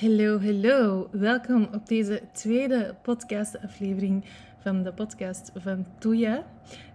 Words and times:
Hallo, 0.00 0.40
hallo. 0.40 1.08
Welkom 1.10 1.68
op 1.74 1.88
deze 1.88 2.22
tweede 2.32 2.94
podcastaflevering 3.02 4.24
van 4.58 4.82
de 4.82 4.92
podcast 4.92 5.50
van 5.56 5.86
Toya, 5.98 6.44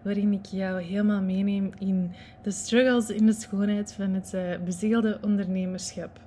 waarin 0.02 0.34
ik 0.34 0.46
jou 0.46 0.82
helemaal 0.82 1.22
meeneem 1.22 1.72
in 1.80 2.12
de 2.42 2.52
struggles 2.52 3.10
in 3.10 3.26
de 3.26 3.34
schoonheid 3.34 3.94
van 3.94 4.14
het 4.14 4.32
uh, 4.36 4.42
bezielde 4.64 5.18
ondernemerschap. 5.22 6.20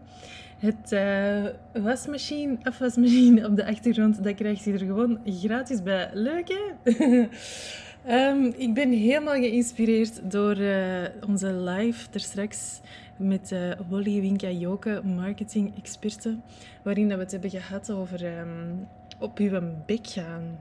Het 0.59 0.93
uh, 0.93 1.45
wasmachine, 1.85 2.57
afwasmachine 2.63 3.47
op 3.47 3.57
de 3.57 3.67
achtergrond, 3.67 4.25
dat 4.25 4.35
krijgt 4.35 4.65
je 4.65 4.73
er 4.73 4.79
gewoon 4.79 5.19
gratis 5.25 5.83
bij. 5.83 6.11
Leuk, 6.13 6.49
hè? 6.49 6.93
um, 8.09 8.53
ik 8.57 8.75
ben 8.75 8.93
helemaal 8.93 9.35
geïnspireerd 9.35 10.31
door 10.31 10.59
uh, 10.59 11.03
onze 11.27 11.53
live 11.53 12.09
er 12.13 12.21
straks 12.21 12.81
met 13.17 13.51
uh, 13.53 14.01
Winka 14.21 14.51
Joke, 14.51 15.03
marketing-experten, 15.05 16.43
waarin 16.83 17.09
dat 17.09 17.17
we 17.17 17.23
het 17.23 17.33
hebben 17.33 17.51
gehad 17.51 17.91
over 17.91 18.39
um, 18.39 18.89
op 19.19 19.39
uw 19.39 19.61
bek 19.87 20.07
gaan 20.07 20.59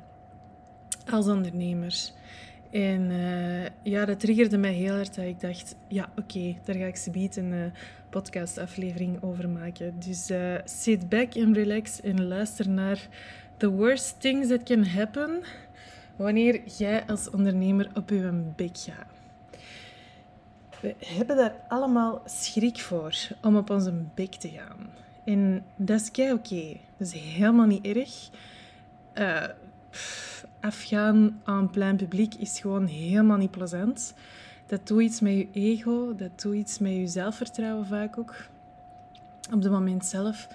als 1.09 1.27
ondernemer. 1.27 1.95
En 2.71 3.09
uh, 3.11 3.65
ja, 3.83 4.05
dat 4.05 4.19
triggerde 4.19 4.57
mij 4.57 4.73
heel 4.73 4.93
erg 4.93 5.09
dat 5.09 5.25
ik 5.25 5.39
dacht, 5.39 5.75
ja, 5.87 6.09
oké, 6.17 6.55
daar 6.65 6.75
ga 6.75 6.85
ik 6.85 6.95
ze 6.95 7.29
een 7.35 7.51
uh, 7.51 7.65
podcastaflevering 8.09 9.23
over 9.23 9.49
maken. 9.49 9.93
Dus 10.05 10.31
sit 10.65 11.09
back 11.09 11.35
and 11.35 11.55
relax 11.55 12.01
en 12.01 12.27
luister 12.27 12.69
naar 12.69 13.07
the 13.57 13.69
worst 13.69 14.21
things 14.21 14.47
that 14.47 14.63
can 14.63 14.85
happen 14.85 15.43
wanneer 16.17 16.61
jij 16.77 17.05
als 17.07 17.29
ondernemer 17.29 17.89
op 17.93 18.09
je 18.09 18.51
bek 18.55 18.77
gaat. 18.77 19.15
We 20.81 20.95
hebben 21.05 21.35
daar 21.37 21.55
allemaal 21.67 22.21
schrik 22.25 22.79
voor 22.79 23.15
om 23.41 23.57
op 23.57 23.69
onze 23.69 23.93
bek 24.15 24.33
te 24.35 24.49
gaan. 24.49 24.89
En 25.25 25.65
dat 25.75 26.01
is 26.01 26.11
kei 26.11 26.33
oké. 26.33 26.77
Dat 26.97 27.07
is 27.07 27.13
helemaal 27.13 27.65
niet 27.65 27.85
erg. 27.85 28.29
Uh, 29.13 29.43
afgaan 30.59 31.41
aan 31.43 31.69
plein 31.69 31.95
publiek 31.95 32.33
is 32.33 32.59
gewoon 32.59 32.85
helemaal 32.85 33.37
niet 33.37 33.51
plezant. 33.51 34.13
Dat 34.65 34.87
doet 34.87 35.01
iets 35.01 35.19
met 35.19 35.33
je 35.33 35.47
ego, 35.51 36.15
dat 36.15 36.41
doet 36.41 36.55
iets 36.55 36.79
met 36.79 36.91
je 36.91 37.07
zelfvertrouwen 37.07 37.85
vaak 37.85 38.17
ook. 38.17 38.35
Op 39.53 39.61
het 39.63 39.71
moment 39.71 40.05
zelf. 40.05 40.47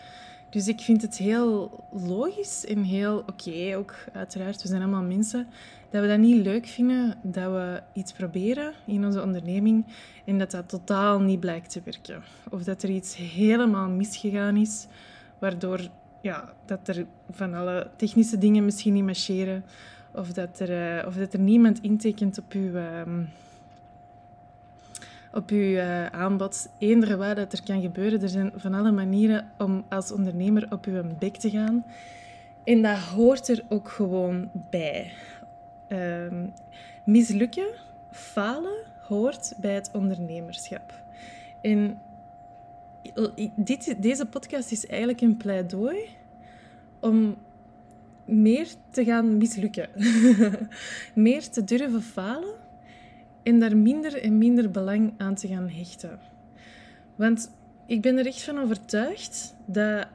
Dus 0.53 0.69
ik 0.69 0.81
vind 0.81 1.03
het 1.03 1.17
heel 1.17 1.85
logisch 1.93 2.67
en 2.67 2.83
heel 2.83 3.19
oké 3.19 3.77
ook, 3.77 3.95
uiteraard. 4.13 4.63
We 4.63 4.69
zijn 4.69 4.83
allemaal 4.83 5.03
mensen. 5.03 5.47
Dat 5.91 6.03
we 6.03 6.09
dat 6.09 6.19
niet 6.19 6.45
leuk 6.45 6.67
vinden, 6.67 7.15
dat 7.23 7.53
we 7.53 7.83
iets 7.93 8.13
proberen 8.13 8.73
in 8.87 9.05
onze 9.05 9.23
onderneming 9.23 9.87
en 10.25 10.39
dat 10.39 10.51
dat 10.51 10.69
totaal 10.69 11.21
niet 11.21 11.41
blijkt 11.41 11.71
te 11.71 11.81
werken. 11.85 12.23
Of 12.51 12.63
dat 12.63 12.83
er 12.83 12.91
iets 12.91 13.17
helemaal 13.17 13.89
misgegaan 13.89 14.57
is, 14.57 14.87
waardoor 15.39 15.81
ja, 16.23 16.53
dat 16.67 16.89
er 16.89 17.07
van 17.31 17.55
alle 17.55 17.91
technische 17.97 18.39
dingen 18.39 18.65
misschien 18.65 18.93
niet 18.93 19.05
marcheren. 19.05 19.65
Of 20.15 20.33
dat 20.33 20.61
er, 20.61 20.99
uh, 21.01 21.07
of 21.07 21.15
dat 21.15 21.33
er 21.33 21.41
niemand 21.41 21.81
intekent 21.81 22.39
op 22.39 22.53
uw, 22.53 22.75
uh, 22.75 23.03
op 25.33 25.51
uw 25.51 25.59
uh, 25.59 26.07
aanbod. 26.07 26.69
Eender 26.79 27.17
wat 27.17 27.37
dat 27.37 27.53
er 27.53 27.63
kan 27.63 27.81
gebeuren. 27.81 28.23
Er 28.23 28.29
zijn 28.29 28.53
van 28.57 28.75
alle 28.75 28.93
manieren 28.93 29.51
om 29.59 29.85
als 29.89 30.13
ondernemer 30.13 30.67
op 30.71 30.85
uw 30.85 31.03
bek 31.19 31.37
te 31.37 31.51
gaan. 31.51 31.85
En 32.65 32.83
dat 32.83 32.99
hoort 32.99 33.49
er 33.49 33.65
ook 33.69 33.89
gewoon 33.89 34.51
bij. 34.71 35.13
Ehm, 35.89 36.47
mislukken, 37.05 37.67
falen, 38.11 38.77
hoort 39.01 39.55
bij 39.61 39.75
het 39.75 39.91
ondernemerschap. 39.93 41.03
En 41.63 41.99
dit, 43.55 44.03
deze 44.03 44.27
podcast 44.27 44.73
is 44.73 44.87
eigenlijk 44.87 45.21
een 45.21 45.37
pleidooi 45.37 45.99
om 47.01 47.37
meer 48.25 48.69
te 48.91 49.05
gaan 49.05 49.37
mislukken. 49.37 49.89
meer 51.15 51.49
te 51.49 51.65
durven 51.65 52.03
falen 52.03 52.55
en 53.43 53.59
daar 53.59 53.77
minder 53.77 54.23
en 54.23 54.39
minder 54.39 54.71
belang 54.71 55.13
aan 55.17 55.35
te 55.35 55.49
gaan 55.49 55.69
hechten. 55.69 56.19
Want 57.17 57.51
ik 57.87 58.03
ben 58.03 58.19
er 58.19 58.27
echt 58.27 58.43
van 58.43 58.59
overtuigd 58.59 59.57
dat 59.67 60.07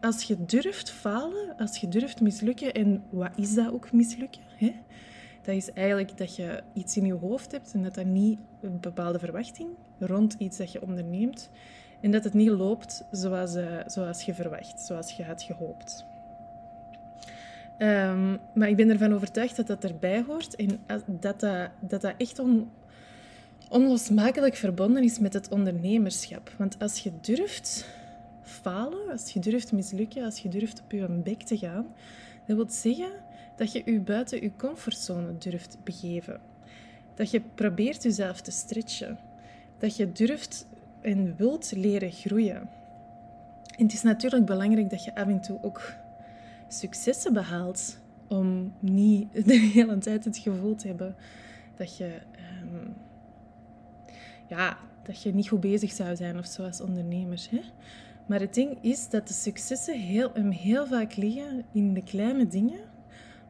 als 0.00 0.22
je 0.22 0.44
durft 0.44 0.90
falen, 0.90 1.56
als 1.56 1.76
je 1.76 1.88
durft 1.88 2.20
mislukken, 2.20 2.74
en 2.74 3.02
wat 3.10 3.30
is 3.36 3.54
dat 3.54 3.72
ook 3.72 3.92
mislukken? 3.92 4.42
Hè? 4.56 4.74
Dat 5.42 5.54
is 5.54 5.72
eigenlijk 5.72 6.18
dat 6.18 6.36
je 6.36 6.62
iets 6.74 6.96
in 6.96 7.06
je 7.06 7.12
hoofd 7.12 7.52
hebt 7.52 7.72
en 7.74 7.82
dat 7.82 7.94
dat 7.94 8.04
niet 8.04 8.38
een 8.60 8.80
bepaalde 8.80 9.18
verwachting 9.18 9.68
rond 9.98 10.34
iets 10.38 10.56
dat 10.56 10.72
je 10.72 10.82
onderneemt 10.82 11.50
en 12.00 12.10
dat 12.10 12.24
het 12.24 12.34
niet 12.34 12.48
loopt 12.48 13.04
zoals, 13.10 13.54
uh, 13.54 13.80
zoals 13.86 14.22
je 14.22 14.34
verwacht, 14.34 14.80
zoals 14.80 15.12
je 15.12 15.24
had 15.24 15.42
gehoopt. 15.42 16.06
Um, 17.82 18.38
maar 18.54 18.68
ik 18.68 18.76
ben 18.76 18.90
ervan 18.90 19.14
overtuigd 19.14 19.56
dat 19.56 19.66
dat 19.66 19.84
erbij 19.84 20.24
hoort 20.26 20.56
en 20.56 20.80
dat 21.06 21.40
dat, 21.40 21.70
dat, 21.80 22.00
dat 22.00 22.14
echt 22.16 22.38
on, 22.38 22.70
onlosmakelijk 23.68 24.56
verbonden 24.56 25.02
is 25.02 25.18
met 25.18 25.32
het 25.32 25.48
ondernemerschap. 25.48 26.54
Want 26.58 26.78
als 26.78 26.98
je 26.98 27.12
durft 27.20 27.86
falen, 28.42 29.10
als 29.10 29.32
je 29.32 29.40
durft 29.40 29.72
mislukken, 29.72 30.24
als 30.24 30.38
je 30.38 30.48
durft 30.48 30.82
op 30.82 30.92
je 30.92 31.08
bek 31.08 31.42
te 31.42 31.58
gaan, 31.58 31.86
dat 32.46 32.56
wil 32.56 32.70
zeggen 32.70 33.10
dat 33.56 33.72
je 33.72 33.82
je 33.84 34.00
buiten 34.00 34.42
je 34.42 34.56
comfortzone 34.56 35.38
durft 35.38 35.76
begeven. 35.84 36.40
Dat 37.14 37.30
je 37.30 37.42
probeert 37.54 38.02
jezelf 38.02 38.40
te 38.40 38.50
stretchen. 38.50 39.18
Dat 39.78 39.96
je 39.96 40.12
durft 40.12 40.66
en 41.00 41.36
wilt 41.36 41.72
leren 41.76 42.12
groeien. 42.12 42.68
En 43.76 43.84
het 43.84 43.92
is 43.92 44.02
natuurlijk 44.02 44.44
belangrijk 44.44 44.90
dat 44.90 45.04
je 45.04 45.14
af 45.14 45.26
en 45.26 45.40
toe 45.40 45.58
ook 45.62 45.82
successen 46.72 47.32
behaalt. 47.32 47.98
Om 48.28 48.72
niet 48.80 49.28
de 49.46 49.58
hele 49.58 49.98
tijd 49.98 50.24
het 50.24 50.38
gevoel 50.38 50.74
te 50.74 50.86
hebben 50.86 51.16
dat 51.76 51.96
je, 51.96 52.18
um, 52.62 52.94
ja, 54.48 54.78
dat 55.02 55.22
je 55.22 55.34
niet 55.34 55.48
goed 55.48 55.60
bezig 55.60 55.92
zou 55.92 56.16
zijn 56.16 56.38
of 56.38 56.46
zo 56.46 56.62
als 56.62 56.80
ondernemer. 56.80 57.46
Hè? 57.50 57.60
Maar 58.26 58.40
het 58.40 58.54
ding 58.54 58.78
is 58.80 59.08
dat 59.08 59.28
de 59.28 59.34
successen 59.34 60.00
heel, 60.00 60.30
hem 60.34 60.50
heel 60.50 60.86
vaak 60.86 61.16
liggen 61.16 61.64
in 61.72 61.94
de 61.94 62.02
kleine 62.02 62.46
dingen 62.46 62.80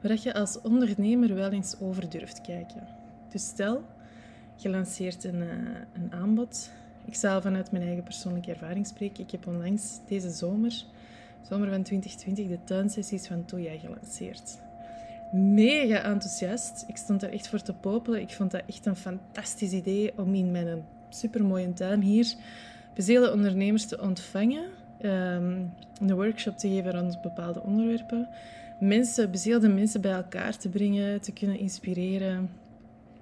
waar 0.02 0.19
je 0.22 0.34
als 0.34 0.60
ondernemer 0.60 1.34
wel 1.34 1.50
eens 1.50 1.81
over 1.81 2.10
durft 2.10 2.41
kijken. 2.41 2.87
Dus 3.28 3.47
stel, 3.47 3.82
je 4.56 4.69
lanceert 4.69 5.25
een, 5.25 5.41
uh, 5.41 5.50
een 5.92 6.12
aanbod. 6.12 6.70
Ik 7.04 7.14
zal 7.14 7.41
vanuit 7.41 7.70
mijn 7.70 7.84
eigen 7.84 8.02
persoonlijke 8.02 8.50
ervaring 8.50 8.87
spreken. 8.87 9.25
Ik 9.25 9.31
heb 9.31 9.47
onlangs 9.47 9.98
deze 10.08 10.31
zomer, 10.31 10.84
zomer 11.49 11.69
van 11.69 11.83
2020, 11.83 12.49
de 12.49 12.65
tuinsessies 12.65 13.27
van 13.27 13.45
Toya 13.45 13.78
gelanceerd. 13.78 14.59
Mega 15.33 16.03
enthousiast. 16.03 16.84
Ik 16.89 16.97
stond 16.97 17.23
er 17.23 17.33
echt 17.33 17.49
voor 17.49 17.62
te 17.62 17.75
popelen. 17.75 18.21
Ik 18.21 18.31
vond 18.31 18.51
dat 18.51 18.62
echt 18.67 18.87
een 18.87 18.97
fantastisch 18.97 19.73
idee 19.73 20.12
om 20.17 20.34
in 20.34 20.50
mijn 20.50 20.84
supermooie 21.09 21.73
tuin 21.73 22.00
hier 22.03 22.34
bezeelde 22.95 23.33
ondernemers 23.33 23.87
te 23.87 24.00
ontvangen, 24.00 24.65
um, 25.03 25.73
een 26.00 26.15
workshop 26.15 26.59
te 26.59 26.69
geven 26.69 26.93
rond 26.93 27.23
bepaalde 27.23 27.62
onderwerpen, 27.62 28.29
mensen, 28.81 29.31
bezeelde 29.31 29.69
mensen 29.69 30.00
bij 30.00 30.12
elkaar 30.12 30.56
te 30.56 30.69
brengen, 30.69 31.21
te 31.21 31.33
kunnen 31.33 31.59
inspireren. 31.59 32.50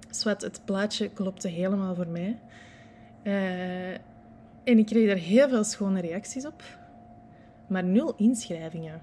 Zwat, 0.09 0.41
het 0.41 0.61
plaatje 0.65 1.09
klopte 1.09 1.47
helemaal 1.47 1.95
voor 1.95 2.07
mij. 2.07 2.39
Uh, 3.23 3.91
en 4.63 4.77
ik 4.77 4.85
kreeg 4.85 5.07
daar 5.07 5.17
heel 5.17 5.49
veel 5.49 5.63
schone 5.63 6.01
reacties 6.01 6.45
op, 6.45 6.63
maar 7.69 7.83
nul 7.83 8.13
inschrijvingen. 8.15 9.01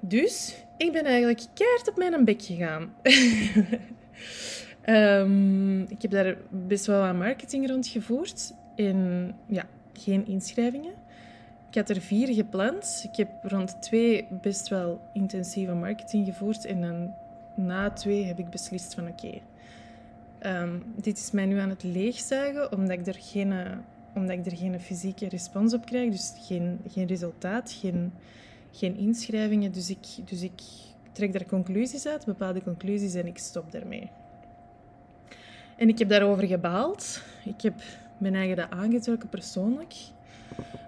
Dus 0.00 0.64
ik 0.76 0.92
ben 0.92 1.04
eigenlijk 1.04 1.46
keihard 1.54 1.88
op 1.88 1.96
mijn 1.96 2.24
bek 2.24 2.42
gegaan. 2.42 2.94
um, 4.86 5.80
ik 5.96 6.02
heb 6.02 6.10
daar 6.10 6.36
best 6.50 6.86
wel 6.86 7.00
wat 7.00 7.14
marketing 7.14 7.68
rondgevoerd. 7.68 8.54
En 8.76 9.30
ja, 9.46 9.64
geen 9.92 10.26
inschrijvingen. 10.26 10.94
Ik 11.68 11.74
had 11.74 11.88
er 11.88 12.00
vier 12.00 12.34
gepland. 12.34 13.06
Ik 13.10 13.16
heb 13.16 13.28
rond 13.42 13.82
twee 13.82 14.26
best 14.30 14.68
wel 14.68 15.00
intensieve 15.12 15.74
marketing 15.74 16.26
gevoerd. 16.26 16.64
En 16.64 17.14
na 17.56 17.90
twee 17.90 18.24
heb 18.24 18.38
ik 18.38 18.50
beslist 18.50 18.94
van 18.94 19.08
oké, 19.08 19.40
ehm, 20.38 20.78
dit 20.96 21.18
is 21.18 21.30
mij 21.30 21.46
nu 21.46 21.58
aan 21.58 21.68
het 21.68 21.82
leegzuigen, 21.82 22.72
omdat 22.72 22.98
ik 22.98 23.06
er 23.06 23.18
geen, 23.18 23.52
omdat 24.14 24.38
ik 24.38 24.46
er 24.46 24.56
geen 24.56 24.80
fysieke 24.80 25.28
respons 25.28 25.74
op 25.74 25.86
krijg. 25.86 26.10
Dus 26.10 26.34
geen, 26.40 26.80
geen 26.88 27.06
resultaat, 27.06 27.72
geen, 27.72 28.12
geen 28.72 28.96
inschrijvingen. 28.96 29.72
Dus 29.72 29.90
ik, 29.90 30.06
dus 30.24 30.42
ik 30.42 30.60
trek 31.12 31.32
daar 31.32 31.46
conclusies 31.46 32.06
uit, 32.06 32.24
bepaalde 32.24 32.62
conclusies, 32.62 33.14
en 33.14 33.26
ik 33.26 33.38
stop 33.38 33.72
daarmee. 33.72 34.10
En 35.76 35.88
ik 35.88 35.98
heb 35.98 36.08
daarover 36.08 36.46
gebaald. 36.46 37.22
Ik 37.44 37.60
heb 37.60 37.74
mijn 38.18 38.34
eigen 38.34 38.56
dat 38.56 38.70
aangetrokken 38.70 39.28
persoonlijk. 39.28 39.94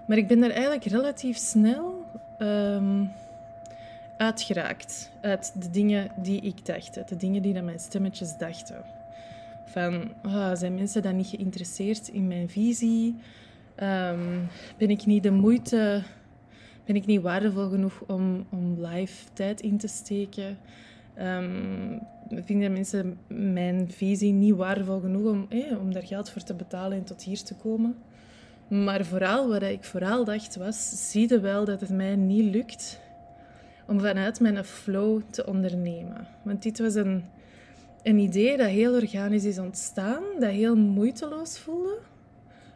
Maar 0.06 0.16
ik 0.16 0.28
ben 0.28 0.42
er 0.42 0.50
eigenlijk 0.50 0.84
relatief 0.84 1.36
snel 1.36 2.04
um, 2.38 3.10
uitgeraakt. 4.16 5.10
Uit 5.20 5.62
de 5.62 5.70
dingen 5.70 6.10
die 6.16 6.40
ik 6.40 6.66
dacht. 6.66 6.96
Uit 6.96 7.08
de 7.08 7.16
dingen 7.16 7.42
die 7.42 7.54
dat 7.54 7.62
mijn 7.62 7.80
stemmetjes 7.80 8.36
dachten. 8.36 8.84
Van, 9.66 10.12
oh, 10.24 10.54
zijn 10.54 10.74
mensen 10.74 11.02
dan 11.02 11.16
niet 11.16 11.26
geïnteresseerd 11.26 12.08
in 12.08 12.26
mijn 12.26 12.48
visie? 12.48 13.14
Ehm, 13.74 14.38
ben 14.78 14.90
ik 14.90 15.06
niet 15.06 15.22
de 15.22 15.30
moeite, 15.30 16.02
ben 16.84 16.96
ik 16.96 17.06
niet 17.06 17.20
waardevol 17.20 17.68
genoeg 17.68 18.02
om, 18.06 18.46
om 18.50 18.86
live 18.86 19.24
tijd 19.32 19.60
in 19.60 19.78
te 19.78 19.88
steken? 19.88 20.58
Um, 21.18 22.00
vinden 22.30 22.72
mensen 22.72 23.18
mijn 23.26 23.90
visie 23.90 24.32
niet 24.32 24.54
waardevol 24.54 25.00
genoeg 25.00 25.30
om, 25.30 25.46
eh, 25.48 25.80
om 25.80 25.92
daar 25.92 26.06
geld 26.06 26.30
voor 26.30 26.42
te 26.42 26.54
betalen 26.54 26.98
en 26.98 27.04
tot 27.04 27.22
hier 27.22 27.42
te 27.42 27.54
komen? 27.54 27.96
Maar 28.68 29.04
vooral, 29.04 29.48
wat 29.48 29.62
ik 29.62 29.84
vooral 29.84 30.24
dacht 30.24 30.56
was, 30.56 31.10
zie 31.10 31.28
je 31.28 31.40
wel 31.40 31.64
dat 31.64 31.80
het 31.80 31.90
mij 31.90 32.16
niet 32.16 32.54
lukt 32.54 33.00
om 33.86 34.00
vanuit 34.00 34.40
mijn 34.40 34.64
flow 34.64 35.20
te 35.30 35.46
ondernemen. 35.46 36.26
Want 36.42 36.62
dit 36.62 36.78
was 36.78 36.94
een, 36.94 37.24
een 38.06 38.18
idee 38.18 38.56
dat 38.56 38.68
heel 38.68 38.94
organisch 38.94 39.44
is 39.44 39.58
ontstaan, 39.58 40.22
dat 40.38 40.50
heel 40.50 40.76
moeiteloos 40.76 41.58
voelde 41.58 41.98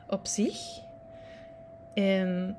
op 0.09 0.27
zich. 0.27 0.81
En 1.95 2.57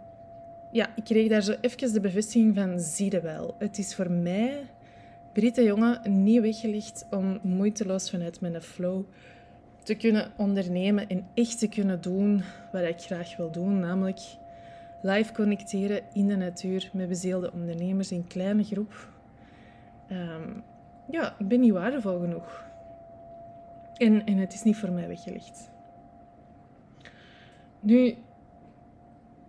ja, 0.72 0.96
ik 0.96 1.04
kreeg 1.04 1.30
daar 1.30 1.42
zo 1.42 1.56
even 1.62 1.94
de 1.94 2.00
bevestiging 2.00 2.56
van, 2.56 2.80
zie 2.80 3.12
je 3.12 3.22
wel. 3.22 3.56
Het 3.60 3.78
is 3.78 3.96
voor 3.96 4.12
mij, 4.12 4.70
Britte 5.34 5.64
jongen, 5.64 6.24
niet 6.24 6.42
weggelegd 6.42 7.06
om 7.10 7.40
moeiteloos 7.44 8.10
vanuit 8.10 8.42
mijn 8.42 8.62
flow 8.62 9.04
te 9.84 9.96
kunnen 9.96 10.32
ondernemen 10.38 11.08
en 11.08 11.28
echt 11.34 11.60
te 11.60 11.68
kunnen 11.68 12.02
doen 12.02 12.44
wat 12.72 12.84
ik 12.84 13.00
graag 13.00 13.38
wil 13.38 13.52
doen, 13.52 13.80
namelijk 13.80 14.20
live 15.02 15.34
connecteren 15.34 16.02
in 16.14 16.28
de 16.28 16.36
natuur 16.36 16.90
met 16.94 17.08
bezeelde 17.08 17.52
ondernemers 17.52 18.12
in 18.12 18.28
kleine 18.28 18.64
groep. 18.64 19.10
Ehm, 20.08 20.50
ja, 21.10 21.36
ik 21.40 21.48
ben 21.48 21.60
niet 21.60 21.72
waardevol 21.72 22.20
genoeg. 22.20 22.70
En, 23.98 24.26
en 24.26 24.38
het 24.38 24.54
is 24.54 24.64
niet 24.64 24.78
voor 24.78 24.92
mij 24.92 25.08
weggelegd. 25.08 25.70
Nu, 27.80 28.16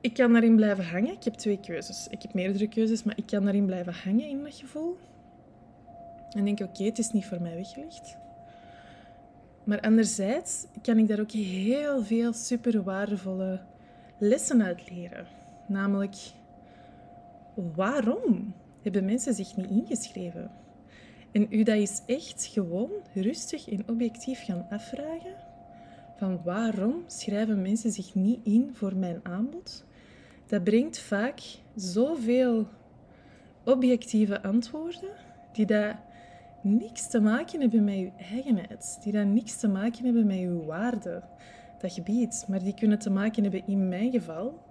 ik 0.00 0.14
kan 0.14 0.32
daarin 0.32 0.56
blijven 0.56 0.84
hangen. 0.84 1.12
Ik 1.12 1.24
heb 1.24 1.34
twee 1.34 1.60
keuzes. 1.60 2.08
Ik 2.08 2.22
heb 2.22 2.34
meerdere 2.34 2.68
keuzes, 2.68 3.02
maar 3.02 3.16
ik 3.16 3.26
kan 3.26 3.44
daarin 3.44 3.66
blijven 3.66 3.94
hangen 4.04 4.28
in 4.28 4.42
dat 4.42 4.54
gevoel. 4.54 4.96
En 6.30 6.44
denk, 6.44 6.60
oké, 6.60 6.84
het 6.84 6.98
is 6.98 7.12
niet 7.12 7.26
voor 7.26 7.42
mij 7.42 7.54
weggelegd. 7.54 8.16
Maar 9.64 9.80
anderzijds 9.80 10.66
kan 10.82 10.98
ik 10.98 11.08
daar 11.08 11.20
ook 11.20 11.30
heel 11.30 12.02
veel 12.02 12.32
super 12.32 12.82
waardevolle 12.82 13.60
lessen 14.18 14.62
uit 14.62 14.90
leren. 14.90 15.26
Namelijk, 15.66 16.16
waarom 17.54 18.54
hebben 18.82 19.04
mensen 19.04 19.34
zich 19.34 19.56
niet 19.56 19.70
ingeschreven? 19.70 20.50
En 21.32 21.46
u 21.50 21.62
dat 21.62 21.76
is 21.76 22.02
echt 22.06 22.44
gewoon 22.44 22.90
rustig 23.14 23.68
en 23.68 23.88
objectief 23.88 24.44
gaan 24.44 24.66
afvragen 24.70 25.34
van 26.16 26.40
waarom 26.44 27.04
schrijven 27.06 27.62
mensen 27.62 27.92
zich 27.92 28.14
niet 28.14 28.40
in 28.42 28.70
voor 28.72 28.96
mijn 28.96 29.20
aanbod? 29.22 29.84
Dat 30.46 30.64
brengt 30.64 30.98
vaak 30.98 31.40
zoveel 31.74 32.66
objectieve 33.64 34.42
antwoorden 34.42 35.10
die 35.52 35.66
dat 35.66 35.94
niks 36.62 37.08
te 37.08 37.20
maken 37.20 37.60
hebben 37.60 37.84
met 37.84 37.94
uw 37.94 38.12
eigenheid, 38.16 38.98
die 39.02 39.12
dat 39.12 39.26
niks 39.26 39.56
te 39.56 39.68
maken 39.68 40.04
hebben 40.04 40.26
met 40.26 40.38
uw 40.38 40.64
waarde 40.64 41.22
dat 41.80 41.94
je 41.94 42.02
biedt, 42.02 42.44
maar 42.48 42.62
die 42.62 42.74
kunnen 42.74 42.98
te 42.98 43.10
maken 43.10 43.42
hebben 43.42 43.66
in 43.66 43.88
mijn 43.88 44.10
geval 44.10 44.62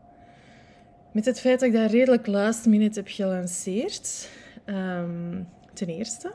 met 1.11 1.25
het 1.25 1.39
feit 1.39 1.59
dat 1.59 1.69
ik 1.69 1.75
dat 1.75 1.91
redelijk 1.91 2.27
last 2.27 2.65
minute 2.65 2.99
heb 2.99 3.07
gelanceerd. 3.07 4.29
Um, 4.65 5.47
ten 5.73 5.87
eerste. 5.87 6.33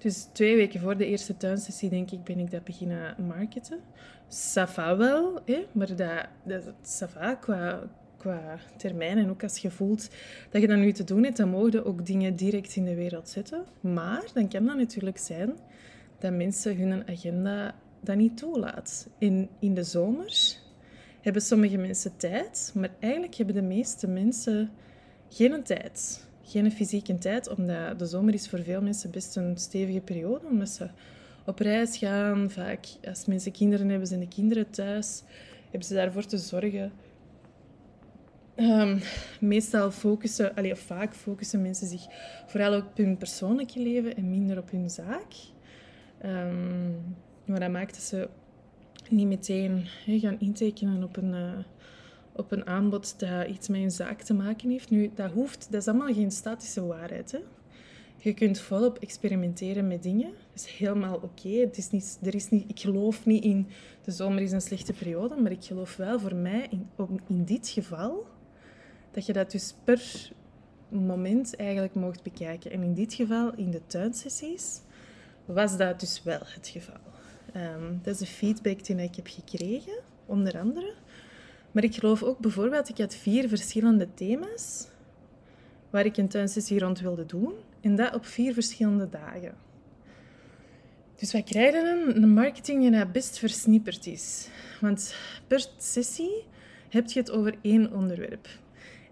Dus 0.00 0.28
twee 0.32 0.56
weken 0.56 0.80
voor 0.80 0.96
de 0.96 1.06
eerste 1.06 1.36
tuinsessie, 1.36 1.90
denk 1.90 2.10
ik, 2.10 2.24
ben 2.24 2.38
ik 2.38 2.50
dat 2.50 2.64
beginnen 2.64 3.14
marketen. 3.26 3.80
Safa 4.28 4.96
wel, 4.96 5.40
hè? 5.44 5.66
maar 5.72 5.96
dat, 6.44 6.72
safa 6.82 7.34
qua, 7.34 7.82
qua 8.16 8.58
termijn. 8.76 9.18
En 9.18 9.30
ook 9.30 9.42
als 9.42 9.58
je 9.58 9.70
voelt 9.70 10.10
dat 10.50 10.60
je 10.60 10.68
dat 10.68 10.78
nu 10.78 10.92
te 10.92 11.04
doen 11.04 11.24
hebt, 11.24 11.36
dan 11.36 11.48
mogen 11.48 11.84
ook 11.84 12.06
dingen 12.06 12.36
direct 12.36 12.76
in 12.76 12.84
de 12.84 12.94
wereld 12.94 13.28
zetten. 13.28 13.64
Maar 13.80 14.24
dan 14.34 14.48
kan 14.48 14.64
dat 14.64 14.76
natuurlijk 14.76 15.18
zijn 15.18 15.56
dat 16.18 16.32
mensen 16.32 16.76
hun 16.76 17.08
agenda 17.08 17.74
dat 18.00 18.16
niet 18.16 18.36
toelaat. 18.36 19.08
In, 19.18 19.48
in 19.58 19.74
de 19.74 19.84
zomer 19.84 20.56
hebben 21.20 21.42
sommige 21.42 21.76
mensen 21.76 22.16
tijd, 22.16 22.72
maar 22.74 22.90
eigenlijk 22.98 23.34
hebben 23.34 23.54
de 23.54 23.62
meeste 23.62 24.08
mensen 24.08 24.70
geen 25.28 25.62
tijd. 25.62 26.28
Geen 26.50 26.72
fysieke 26.72 27.18
tijd, 27.18 27.48
omdat 27.48 27.98
de 27.98 28.06
zomer 28.06 28.34
is 28.34 28.48
voor 28.48 28.62
veel 28.62 28.82
mensen 28.82 29.10
best 29.10 29.36
een 29.36 29.56
stevige 29.56 30.00
periode, 30.00 30.46
omdat 30.46 30.68
ze 30.68 30.88
op 31.46 31.58
reis 31.58 31.96
gaan. 31.96 32.50
Vaak, 32.50 32.86
als 33.04 33.26
mensen 33.26 33.52
kinderen 33.52 33.88
hebben, 33.88 34.06
zijn 34.06 34.20
de 34.20 34.28
kinderen 34.28 34.70
thuis. 34.70 35.22
Hebben 35.62 35.88
ze 35.88 35.94
daarvoor 35.94 36.24
te 36.24 36.38
zorgen. 36.38 36.92
Um, 38.56 39.00
meestal 39.40 39.90
focussen, 39.90 40.54
allee, 40.54 40.74
vaak 40.74 41.14
focussen 41.14 41.62
mensen 41.62 41.86
zich 41.86 42.06
vooral 42.46 42.76
op 42.76 42.96
hun 42.96 43.16
persoonlijke 43.16 43.80
leven 43.80 44.16
en 44.16 44.30
minder 44.30 44.58
op 44.58 44.70
hun 44.70 44.90
zaak. 44.90 45.32
Um, 46.24 47.16
maar 47.44 47.60
dat 47.60 47.70
maakt 47.70 47.94
dat 47.94 48.02
ze 48.02 48.28
niet 49.08 49.26
meteen 49.26 49.86
gaan 50.06 50.40
intekenen 50.40 51.02
op 51.02 51.16
een, 51.16 51.32
uh, 51.34 51.58
op 52.32 52.52
een 52.52 52.66
aanbod 52.66 53.18
dat 53.18 53.46
iets 53.48 53.68
met 53.68 53.80
een 53.80 53.90
zaak 53.90 54.22
te 54.22 54.34
maken 54.34 54.70
heeft. 54.70 54.90
Nu, 54.90 55.10
dat 55.14 55.30
hoeft, 55.30 55.66
dat 55.70 55.80
is 55.80 55.88
allemaal 55.88 56.14
geen 56.14 56.30
statische 56.30 56.86
waarheid. 56.86 57.32
Hè? 57.32 57.38
Je 58.16 58.34
kunt 58.34 58.60
volop 58.60 58.98
experimenteren 58.98 59.88
met 59.88 60.02
dingen. 60.02 60.30
Dat 60.52 60.64
is 60.64 60.66
helemaal 60.66 61.16
oké. 61.16 61.48
Het 61.48 61.76
is 61.76 61.90
niet, 61.90 62.18
er 62.22 62.34
is 62.34 62.48
niet, 62.48 62.70
ik 62.70 62.80
geloof 62.80 63.26
niet 63.26 63.44
in 63.44 63.66
de 64.04 64.10
zomer 64.10 64.42
is 64.42 64.52
een 64.52 64.60
slechte 64.60 64.92
periode, 64.92 65.36
maar 65.36 65.50
ik 65.50 65.64
geloof 65.64 65.96
wel 65.96 66.20
voor 66.20 66.34
mij 66.34 66.66
in, 66.70 66.88
in 67.28 67.44
dit 67.44 67.68
geval 67.68 68.26
dat 69.10 69.26
je 69.26 69.32
dat 69.32 69.50
dus 69.50 69.74
per 69.84 70.32
moment 70.88 71.56
eigenlijk 71.56 71.94
mocht 71.94 72.22
bekijken. 72.22 72.70
En 72.70 72.82
in 72.82 72.94
dit 72.94 73.14
geval, 73.14 73.52
in 73.56 73.70
de 73.70 73.86
tuinsessies, 73.86 74.80
was 75.44 75.76
dat 75.76 76.00
dus 76.00 76.22
wel 76.22 76.40
het 76.44 76.68
geval. 76.68 77.00
Um, 77.56 78.00
dat 78.02 78.14
is 78.14 78.20
de 78.20 78.26
feedback 78.26 78.84
die 78.84 78.96
ik 78.96 79.16
heb 79.16 79.26
gekregen, 79.26 79.98
onder 80.26 80.58
andere. 80.58 80.94
Maar 81.72 81.84
ik 81.84 81.94
geloof 81.94 82.22
ook 82.22 82.38
bijvoorbeeld, 82.38 82.88
ik 82.88 82.98
had 82.98 83.14
vier 83.14 83.48
verschillende 83.48 84.14
thema's 84.14 84.88
waar 85.90 86.04
ik 86.04 86.16
een 86.16 86.28
tuinsessie 86.28 86.78
rond 86.78 87.00
wilde 87.00 87.26
doen. 87.26 87.52
En 87.80 87.96
dat 87.96 88.14
op 88.14 88.26
vier 88.26 88.52
verschillende 88.54 89.08
dagen. 89.08 89.54
Dus 91.16 91.32
wij 91.32 91.42
krijgen 91.42 91.86
een, 91.86 92.22
een 92.22 92.32
marketing 92.32 92.90
die 92.90 93.06
best 93.06 93.38
versnipperd 93.38 94.06
is. 94.06 94.48
Want 94.80 95.14
per 95.46 95.66
sessie 95.76 96.44
heb 96.88 97.10
je 97.10 97.18
het 97.20 97.30
over 97.30 97.54
één 97.62 97.92
onderwerp. 97.92 98.48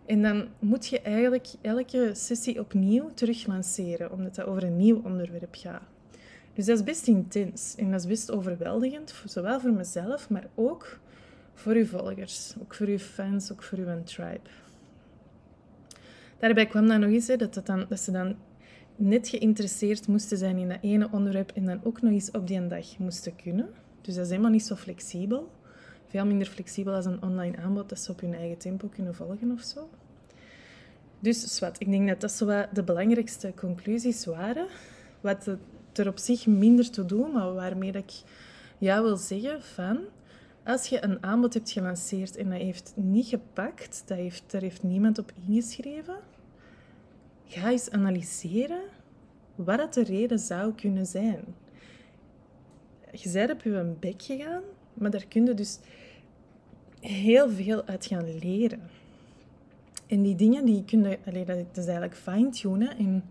En 0.07 0.23
dan 0.23 0.49
moet 0.59 0.87
je 0.87 1.01
eigenlijk 1.01 1.47
elke 1.61 2.11
sessie 2.15 2.61
opnieuw 2.61 3.11
terug 3.15 3.47
lanceren, 3.47 4.13
omdat 4.13 4.37
het 4.37 4.47
over 4.47 4.65
een 4.65 4.77
nieuw 4.77 5.01
onderwerp 5.05 5.55
gaat. 5.59 5.83
Dus 6.55 6.67
dat 6.67 6.79
is 6.79 6.85
best 6.85 7.07
intens 7.07 7.75
en 7.77 7.91
dat 7.91 8.01
is 8.01 8.07
best 8.07 8.31
overweldigend, 8.31 9.15
zowel 9.25 9.61
voor 9.61 9.73
mezelf, 9.73 10.31
maar 10.31 10.47
ook 10.55 10.99
voor 11.59 11.73
uw 11.73 11.87
volgers, 11.87 12.55
ook 12.61 12.75
voor 12.75 12.87
uw 12.87 12.99
fans, 12.99 13.53
ook 13.53 13.63
voor 13.63 13.79
uw 13.79 14.03
tribe. 14.05 14.49
Daarbij 16.39 16.67
kwam 16.67 16.89
dan 16.89 17.01
nog 17.01 17.11
eens 17.11 17.27
dat, 17.27 17.55
dat, 17.55 17.67
dan, 17.67 17.87
dat 17.89 18.01
ze 18.01 18.11
dan 18.11 18.37
net 18.97 19.29
geïnteresseerd 19.29 20.07
moesten 20.07 20.39
zijn 20.39 20.59
in 20.59 20.69
dat 20.69 20.79
ene 20.81 21.09
onderwerp 21.11 21.51
en 21.55 21.65
dan 21.65 21.81
ook 21.85 22.03
nog 22.03 22.13
eens 22.13 22.31
op 22.31 22.47
die 22.47 22.67
dag 22.67 22.99
moesten 22.99 23.37
kunnen. 23.37 23.69
Dus 24.01 24.15
dat 24.15 24.25
is 24.25 24.31
helemaal 24.31 24.51
niet 24.51 24.65
zo 24.65 24.75
flexibel. 24.75 25.51
Veel 26.07 26.27
minder 26.27 26.47
flexibel 26.47 26.95
als 26.95 27.05
een 27.05 27.23
online 27.23 27.57
aanbod 27.57 27.89
dat 27.89 27.99
ze 27.99 28.11
op 28.11 28.21
hun 28.21 28.35
eigen 28.35 28.59
tempo 28.59 28.89
kunnen 28.89 29.15
volgen 29.15 29.53
of 29.53 29.61
zo. 29.61 29.89
Dus 31.21 31.57
zwart, 31.57 31.81
ik 31.81 31.91
denk 31.91 32.09
dat 32.09 32.21
dat 32.21 32.33
zo 32.33 32.47
de 32.73 32.83
belangrijkste 32.83 33.53
conclusies 33.57 34.25
waren. 34.25 34.67
Wat 35.21 35.57
er 35.93 36.09
op 36.09 36.19
zich 36.19 36.47
minder 36.47 36.91
te 36.91 37.05
doen, 37.05 37.33
maar 37.33 37.55
waarmee 37.55 37.93
ik 37.93 38.13
jou 38.79 39.05
wil 39.05 39.17
zeggen 39.17 39.63
van... 39.63 39.99
Als 40.69 40.87
je 40.87 41.05
een 41.05 41.23
aanbod 41.23 41.55
hebt 41.55 41.71
gelanceerd 41.71 42.37
en 42.37 42.51
dat 42.51 42.59
heeft 42.59 42.93
niet 42.97 43.27
gepakt, 43.27 44.03
dat 44.07 44.19
heeft, 44.19 44.43
daar 44.47 44.61
heeft 44.61 44.83
niemand 44.83 45.19
op 45.19 45.33
ingeschreven, 45.49 46.17
ga 47.47 47.71
eens 47.71 47.91
analyseren 47.91 48.81
wat 49.55 49.79
dat 49.79 49.95
de 49.95 50.03
reden 50.03 50.39
zou 50.39 50.75
kunnen 50.75 51.07
zijn. 51.07 51.45
Je 53.13 53.31
bent 53.33 53.53
op 53.53 53.63
je 53.63 53.95
bek 54.01 54.23
gegaan, 54.23 54.63
maar 54.95 55.11
daar 55.11 55.27
kun 55.29 55.47
je 55.47 55.55
dus 55.55 55.79
heel 57.01 57.51
veel 57.51 57.85
uit 57.85 58.07
gaan 58.07 58.39
leren. 58.39 58.81
En 60.07 60.23
die 60.23 60.35
dingen 60.35 60.65
die 60.65 60.85
kun 60.85 61.03
je, 61.03 61.19
dat 61.45 61.77
is 61.77 61.87
eigenlijk 61.87 62.17
fine-tunen 62.17 62.97
en 62.97 63.25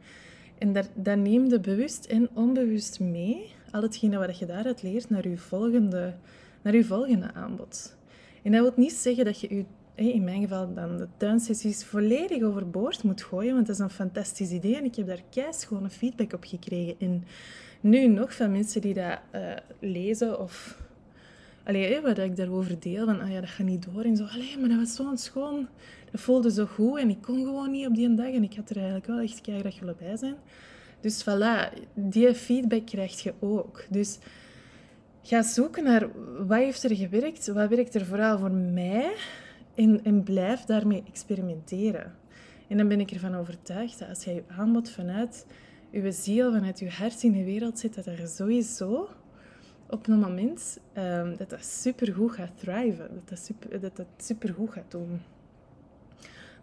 en 0.57 0.73
dat, 0.73 0.89
dat 0.93 1.17
neem 1.17 1.49
je 1.49 1.59
bewust 1.59 2.05
en 2.05 2.29
onbewust 2.33 2.99
mee, 2.99 3.51
al 3.71 3.81
hetgene 3.81 4.17
wat 4.17 4.39
je 4.39 4.45
daaruit 4.45 4.83
leert, 4.83 5.09
naar 5.09 5.27
je 5.27 5.37
volgende, 5.37 6.13
naar 6.61 6.75
je 6.75 6.83
volgende 6.83 7.33
aanbod. 7.33 7.95
En 8.43 8.51
dat 8.51 8.61
wil 8.61 8.73
niet 8.75 8.93
zeggen 8.93 9.25
dat 9.25 9.39
je 9.39 9.55
je, 9.55 9.65
in 9.95 10.23
mijn 10.23 10.41
geval 10.41 10.73
dan 10.73 10.97
de 10.97 11.07
tuinsessies 11.17 11.85
volledig 11.85 12.43
overboord 12.43 13.03
moet 13.03 13.23
gooien, 13.23 13.53
want 13.53 13.67
dat 13.67 13.75
is 13.75 13.81
een 13.81 13.89
fantastisch 13.89 14.51
idee 14.51 14.75
en 14.75 14.83
ik 14.83 14.95
heb 14.95 15.07
daar 15.07 15.53
schone 15.53 15.89
feedback 15.89 16.33
op 16.33 16.43
gekregen. 16.43 16.95
En 16.99 17.23
nu 17.81 18.07
nog 18.07 18.35
van 18.35 18.51
mensen 18.51 18.81
die 18.81 18.93
dat 18.93 19.19
uh, 19.35 19.53
lezen 19.79 20.39
of 20.39 20.77
allee, 21.63 22.01
wat 22.01 22.17
ik 22.17 22.35
daarover 22.35 22.79
deel, 22.79 23.05
van 23.05 23.21
ah 23.21 23.31
ja, 23.31 23.39
dat 23.39 23.49
gaat 23.49 23.65
niet 23.65 23.87
door. 23.93 24.03
En 24.03 24.15
zo, 24.15 24.23
allee, 24.23 24.57
maar 24.59 24.69
dat 24.69 24.77
was 24.77 24.95
zo'n 24.95 25.17
schoon. 25.17 25.67
Dat 26.11 26.21
voelde 26.21 26.51
zo 26.51 26.65
goed 26.65 26.99
en 26.99 27.09
ik 27.09 27.21
kon 27.21 27.43
gewoon 27.43 27.71
niet 27.71 27.87
op 27.87 27.95
die 27.95 28.13
dag. 28.13 28.31
En 28.31 28.43
ik 28.43 28.55
had 28.55 28.69
er 28.69 28.75
eigenlijk 28.75 29.05
wel 29.05 29.19
echt 29.19 29.41
keihard 29.41 29.79
willen 29.79 29.95
bij 29.99 30.17
zijn. 30.17 30.35
Dus 31.01 31.23
voilà, 31.23 31.73
die 31.93 32.35
feedback 32.35 32.85
krijg 32.85 33.23
je 33.23 33.33
ook. 33.39 33.85
Dus 33.89 34.17
ga 35.21 35.41
zoeken 35.41 35.83
naar 35.83 36.07
wat 36.47 36.57
heeft 36.57 36.83
er 36.83 36.95
gewerkt, 36.95 37.47
wat 37.47 37.69
werkt 37.69 37.95
er 37.95 38.05
vooral 38.05 38.39
voor 38.39 38.51
mij 38.51 39.15
en, 39.75 40.03
en 40.03 40.23
blijf 40.23 40.61
daarmee 40.61 41.03
experimenteren. 41.07 42.15
En 42.67 42.77
dan 42.77 42.87
ben 42.87 42.99
ik 42.99 43.11
ervan 43.11 43.35
overtuigd 43.35 43.99
dat 43.99 44.09
als 44.09 44.23
jij 44.23 44.33
je 44.33 44.43
aanbod 44.47 44.89
vanuit 44.89 45.45
je 45.89 46.11
ziel, 46.11 46.51
vanuit 46.51 46.79
je 46.79 46.89
hart 46.89 47.23
in 47.23 47.31
de 47.31 47.43
wereld 47.43 47.79
zet, 47.79 47.95
dat 47.95 48.05
er 48.05 48.27
sowieso 48.27 49.09
op 49.89 50.07
een 50.07 50.19
moment 50.19 50.79
um, 50.97 51.37
dat 51.37 51.49
dat 51.49 51.65
supergoed 51.65 52.31
gaat 52.31 52.57
thriven. 52.57 53.09
Dat 53.13 53.29
dat, 53.29 53.39
super, 53.39 53.79
dat 53.79 53.95
dat 53.95 54.07
supergoed 54.17 54.71
gaat 54.71 54.91
doen. 54.91 55.21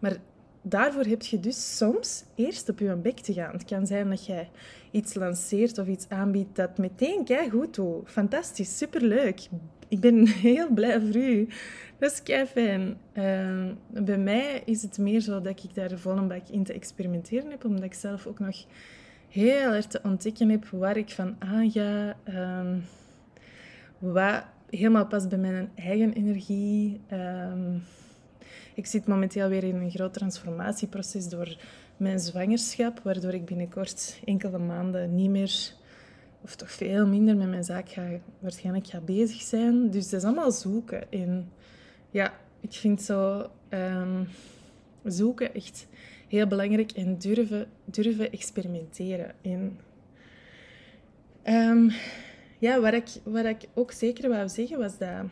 Maar 0.00 0.16
daarvoor 0.62 1.04
heb 1.04 1.22
je 1.22 1.40
dus 1.40 1.76
soms 1.76 2.24
eerst 2.34 2.68
op 2.68 2.78
je 2.78 2.96
bek 2.96 3.18
te 3.18 3.32
gaan. 3.32 3.52
Het 3.52 3.64
kan 3.64 3.86
zijn 3.86 4.08
dat 4.08 4.26
jij 4.26 4.50
iets 4.94 5.14
lanceert 5.14 5.78
of 5.78 5.86
iets 5.86 6.08
aanbiedt 6.08 6.56
dat 6.56 6.78
meteen 6.78 7.24
kei 7.24 7.50
goed 7.50 7.74
doet. 7.74 8.10
Fantastisch, 8.10 8.78
superleuk. 8.78 9.48
Ik 9.88 10.00
ben 10.00 10.26
heel 10.48 10.68
blij 10.72 11.00
voor 11.00 11.16
u. 11.16 11.48
Dat 11.98 12.12
is 12.12 12.22
kei 12.22 12.46
fijn. 12.46 12.96
Ehm, 13.12 13.74
bij 13.88 14.18
mij 14.18 14.62
is 14.64 14.82
het 14.82 14.98
meer 14.98 15.20
zo 15.20 15.40
dat 15.40 15.62
ik 15.62 15.74
daar 15.74 15.98
volle 15.98 16.22
bak 16.22 16.48
in 16.48 16.64
te 16.64 16.72
experimenteren 16.72 17.50
heb, 17.50 17.64
omdat 17.64 17.84
ik 17.84 17.94
zelf 17.94 18.26
ook 18.26 18.38
nog 18.38 18.66
heel 19.28 19.72
erg 19.72 19.86
te 19.86 20.00
ontdekken 20.02 20.48
heb 20.48 20.66
waar 20.66 20.96
ik 20.96 21.10
van 21.10 21.36
aanga. 21.38 22.16
Um, 22.28 22.84
wat 23.98 24.44
helemaal 24.70 25.06
past 25.06 25.28
bij 25.28 25.38
mijn 25.38 25.70
eigen 25.74 26.12
energie. 26.12 27.00
Um, 27.12 27.82
ik 28.74 28.86
zit 28.86 29.06
momenteel 29.06 29.48
weer 29.48 29.64
in 29.64 29.76
een 29.76 29.90
groot 29.90 30.12
transformatieproces 30.12 31.28
door 31.28 31.56
mijn 31.96 32.18
zwangerschap, 32.18 33.00
waardoor 33.02 33.34
ik 33.34 33.44
binnenkort 33.44 34.20
enkele 34.24 34.58
maanden 34.58 35.14
niet 35.14 35.30
meer, 35.30 35.72
of 36.40 36.56
toch 36.56 36.70
veel 36.70 37.06
minder 37.06 37.36
met 37.36 37.48
mijn 37.48 37.64
zaak 37.64 37.88
ga, 37.88 38.08
waarschijnlijk 38.38 38.86
ga 38.86 39.00
bezig 39.00 39.40
zijn. 39.42 39.90
Dus 39.90 40.10
dat 40.10 40.20
is 40.20 40.26
allemaal 40.26 40.52
zoeken. 40.52 41.12
En 41.12 41.52
ja, 42.10 42.34
ik 42.60 42.72
vind 42.72 43.02
zo 43.02 43.50
um, 43.70 44.28
zoeken 45.04 45.54
echt 45.54 45.86
heel 46.28 46.46
belangrijk 46.46 46.92
en 46.92 47.18
durven, 47.18 47.66
durven 47.84 48.32
experimenteren. 48.32 49.34
En 49.42 49.78
um, 51.44 51.90
ja, 52.58 52.80
wat 52.80 52.92
ik, 52.92 53.08
wat 53.22 53.44
ik 53.44 53.68
ook 53.74 53.92
zeker 53.92 54.28
wou 54.28 54.48
zeggen 54.48 54.78
was 54.78 54.98
dat 54.98 55.24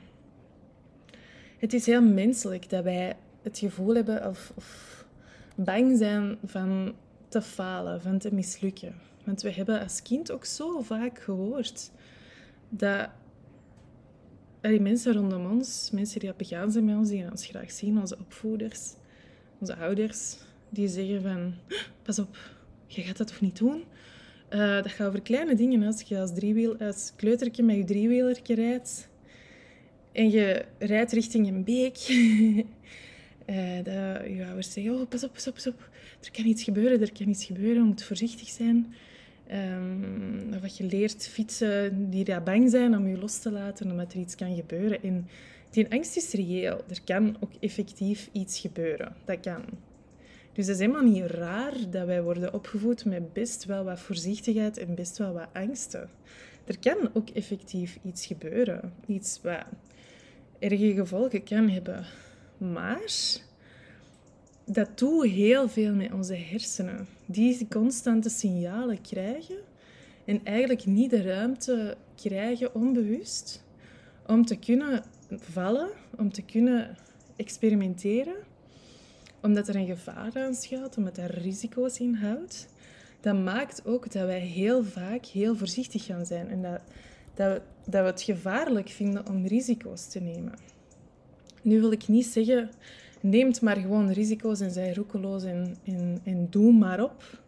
het 1.59 1.73
is 1.73 1.87
heel 1.87 2.03
menselijk 2.03 2.71
dat 2.71 2.85
wij 2.85 3.17
het 3.43 3.59
gevoel 3.59 3.95
hebben 3.95 4.29
of, 4.29 4.53
of 4.55 4.92
bang 5.65 5.99
zijn 5.99 6.39
van 6.45 6.95
te 7.29 7.43
falen, 7.43 8.03
van 8.03 8.19
te 8.19 8.35
mislukken. 8.35 8.95
Want 9.25 9.43
we 9.43 9.53
hebben 9.53 9.81
als 9.81 10.03
kind 10.03 10.33
ook 10.33 10.45
zo 10.45 10.81
vaak 10.81 11.19
gehoord 11.19 11.91
dat 12.69 13.09
die 14.61 14.81
mensen 14.81 15.13
rondom 15.13 15.47
ons, 15.51 15.91
mensen 15.93 16.21
die 16.21 16.35
begaan 16.37 16.73
zijn 16.73 16.85
met 16.85 16.97
ons, 16.97 17.09
die 17.09 17.31
ons 17.31 17.47
graag 17.47 17.71
zien, 17.71 18.01
onze 18.01 18.19
opvoeders, 18.19 18.95
onze 19.59 19.77
ouders, 19.77 20.37
die 20.69 20.89
zeggen 20.89 21.23
van, 21.23 21.55
pas 22.03 22.19
op, 22.19 22.37
je 22.87 23.03
gaat 23.03 23.17
dat 23.17 23.27
toch 23.27 23.41
niet 23.41 23.59
doen? 23.59 23.85
Uh, 24.51 24.75
dat 24.75 24.91
gaat 24.91 25.09
over 25.09 25.23
kleine 25.23 25.55
dingen. 25.55 25.83
Als 25.83 26.03
je 26.03 26.19
als, 26.19 26.35
driewiel, 26.35 26.77
als 26.77 27.13
kleutertje 27.17 27.63
met 27.63 27.77
je 27.77 27.85
driewielertje 27.85 28.55
rijdt 28.55 29.09
en 30.13 30.31
je 30.31 30.65
rijdt 30.79 31.13
richting 31.13 31.49
een 31.49 31.65
beek 31.65 31.97
Uh, 33.53 33.77
dat 33.77 34.27
je 34.37 34.45
ouders 34.47 34.73
zeggen, 34.73 34.95
oh, 34.95 35.09
pas 35.09 35.25
op, 35.25 35.33
pas 35.33 35.47
op, 35.47 35.55
pas 35.55 35.67
op. 35.67 35.89
Er 36.21 36.31
kan 36.31 36.45
iets 36.45 36.63
gebeuren, 36.63 37.01
er 37.01 37.13
kan 37.13 37.29
iets 37.29 37.45
gebeuren. 37.45 37.75
Je 37.75 37.89
moet 37.89 38.03
voorzichtig 38.03 38.49
zijn. 38.49 38.95
Um, 39.53 40.61
wat 40.61 40.77
je 40.77 40.85
leert, 40.85 41.29
fietsen 41.29 42.11
die 42.11 42.25
daar 42.25 42.43
bang 42.43 42.71
zijn 42.71 42.97
om 42.97 43.09
je 43.09 43.19
los 43.19 43.39
te 43.39 43.51
laten, 43.51 43.91
omdat 43.91 44.13
er 44.13 44.19
iets 44.19 44.35
kan 44.35 44.55
gebeuren. 44.55 45.03
En 45.03 45.29
die 45.71 45.91
angst 45.91 46.17
is 46.17 46.33
reëel. 46.33 46.85
Er 46.89 47.03
kan 47.05 47.37
ook 47.41 47.51
effectief 47.61 48.29
iets 48.33 48.59
gebeuren. 48.59 49.13
Dat 49.25 49.41
kan. 49.41 49.65
Dus 50.53 50.67
het 50.67 50.75
is 50.75 50.81
helemaal 50.81 51.11
niet 51.11 51.25
raar 51.25 51.75
dat 51.91 52.07
wij 52.07 52.23
worden 52.23 52.55
opgevoed 52.55 53.05
met 53.05 53.33
best 53.33 53.65
wel 53.65 53.85
wat 53.85 54.01
voorzichtigheid 54.01 54.79
en 54.79 54.95
best 54.95 55.19
wel 55.19 55.33
wat 55.33 55.49
angsten. 55.53 56.09
Er 56.65 56.79
kan 56.79 57.11
ook 57.13 57.29
effectief 57.29 57.99
iets 58.05 58.27
gebeuren. 58.27 58.93
Iets 59.07 59.41
wat 59.43 59.65
erge 60.59 60.95
gevolgen 60.95 61.43
kan 61.43 61.69
hebben. 61.69 62.05
Maar 62.63 63.13
dat 64.65 64.99
doet 64.99 65.31
heel 65.31 65.69
veel 65.69 65.95
met 65.95 66.13
onze 66.13 66.35
hersenen. 66.35 67.07
Die 67.27 67.67
constante 67.69 68.29
signalen 68.29 69.01
krijgen 69.01 69.57
en 70.25 70.41
eigenlijk 70.45 70.87
niet 70.87 71.11
de 71.11 71.23
ruimte 71.23 71.97
krijgen 72.17 72.75
onbewust 72.75 73.65
om 74.27 74.45
te 74.45 74.57
kunnen 74.57 75.05
vallen, 75.31 75.89
om 76.17 76.33
te 76.33 76.43
kunnen 76.43 76.97
experimenteren, 77.37 78.37
omdat 79.43 79.69
er 79.69 79.77
een 79.77 79.87
gevaar 79.87 80.33
aan 80.35 80.55
schuilt, 80.55 80.97
omdat 80.97 81.17
er 81.17 81.39
risico's 81.39 81.99
in 81.99 82.15
houdt. 82.15 82.69
Dat 83.21 83.43
maakt 83.43 83.87
ook 83.87 84.13
dat 84.13 84.27
wij 84.27 84.41
heel 84.41 84.85
vaak 84.85 85.25
heel 85.25 85.57
voorzichtig 85.57 86.05
gaan 86.05 86.27
zijn 86.27 86.49
en 86.49 86.63
dat, 86.63 86.81
dat, 87.35 87.63
dat 87.87 88.03
we 88.03 88.11
het 88.11 88.23
gevaarlijk 88.23 88.89
vinden 88.89 89.29
om 89.29 89.47
risico's 89.47 90.09
te 90.09 90.21
nemen. 90.21 90.53
Nu 91.63 91.81
wil 91.81 91.93
ik 91.93 92.09
niet 92.09 92.27
zeggen, 92.27 92.71
neemt 93.21 93.61
maar 93.61 93.77
gewoon 93.77 94.11
risico's 94.11 94.61
en 94.61 94.71
zij 94.71 94.95
roekeloos 94.95 95.45
en, 95.45 95.77
en, 95.85 96.21
en 96.25 96.47
doe 96.51 96.73
maar 96.73 97.03
op. 97.03 97.41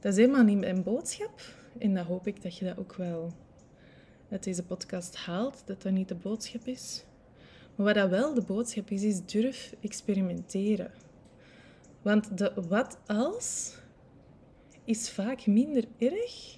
Dat 0.00 0.12
is 0.12 0.18
helemaal 0.18 0.44
niet 0.44 0.58
mijn 0.58 0.82
boodschap. 0.82 1.40
En 1.78 1.94
dat 1.94 2.06
hoop 2.06 2.26
ik 2.26 2.42
dat 2.42 2.56
je 2.56 2.64
dat 2.64 2.78
ook 2.78 2.94
wel 2.94 3.32
uit 4.30 4.44
deze 4.44 4.62
podcast 4.62 5.16
haalt, 5.16 5.62
dat 5.64 5.82
dat 5.82 5.92
niet 5.92 6.08
de 6.08 6.14
boodschap 6.14 6.66
is. 6.66 7.04
Maar 7.74 7.86
wat 7.86 7.94
dat 7.94 8.10
wel 8.10 8.34
de 8.34 8.42
boodschap 8.42 8.90
is, 8.90 9.02
is 9.02 9.26
durf 9.26 9.74
experimenteren. 9.80 10.90
Want 12.02 12.38
de 12.38 12.52
wat 12.68 12.98
als 13.06 13.76
is 14.84 15.10
vaak 15.10 15.46
minder 15.46 15.84
erg 15.98 16.56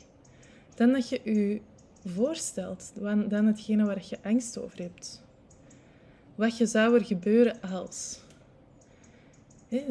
dan 0.74 0.92
dat 0.92 1.08
je 1.08 1.20
je 1.24 1.60
voorstelt, 2.04 2.92
dan 3.28 3.46
hetgene 3.46 3.84
waar 3.84 4.04
je 4.08 4.18
angst 4.22 4.58
over 4.58 4.78
hebt. 4.78 5.23
Wat 6.34 6.58
je 6.58 6.66
zou 6.66 6.94
er 6.94 7.04
gebeuren 7.04 7.60
als. 7.60 8.22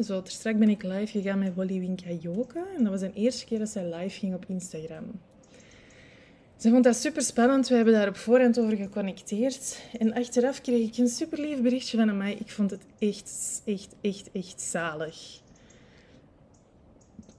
Zo, 0.02 0.22
straks 0.24 0.58
ben 0.58 0.68
ik 0.68 0.82
live 0.82 1.06
gegaan 1.06 1.38
met 1.38 1.54
Wally 1.54 1.80
Winka 1.80 2.10
Joke. 2.10 2.64
En 2.76 2.82
dat 2.82 2.92
was 2.92 3.00
de 3.00 3.12
eerste 3.12 3.44
keer 3.44 3.58
dat 3.58 3.68
zij 3.68 3.94
live 3.94 4.18
ging 4.18 4.34
op 4.34 4.44
Instagram. 4.48 5.04
Ze 6.56 6.70
vond 6.70 6.84
dat 6.84 6.96
super 6.96 7.22
spannend. 7.22 7.68
We 7.68 7.74
hebben 7.74 7.94
daar 7.94 8.08
op 8.08 8.16
voorhand 8.16 8.58
over 8.58 8.76
geconnecteerd. 8.76 9.80
En 9.98 10.14
achteraf 10.14 10.60
kreeg 10.60 10.88
ik 10.88 10.96
een 10.96 11.08
super 11.08 11.40
lief 11.40 11.62
berichtje 11.62 11.96
van 11.96 12.16
mij. 12.16 12.34
Ik 12.34 12.50
vond 12.50 12.70
het 12.70 12.82
echt, 12.98 13.62
echt, 13.64 13.94
echt, 14.00 14.30
echt 14.32 14.60
zalig. 14.60 15.40